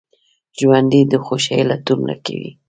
[0.59, 2.51] ژوندي د خوښۍ لټون کوي